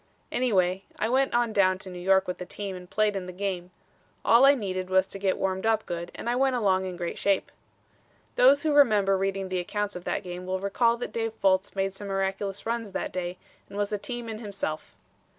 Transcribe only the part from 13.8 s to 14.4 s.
a team in